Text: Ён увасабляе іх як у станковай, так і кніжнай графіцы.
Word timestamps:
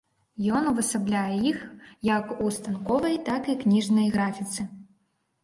Ён 0.59 0.63
увасабляе 0.69 1.37
іх 1.49 1.59
як 2.09 2.33
у 2.47 2.49
станковай, 2.57 3.15
так 3.29 3.53
і 3.55 3.57
кніжнай 3.67 4.11
графіцы. 4.19 4.61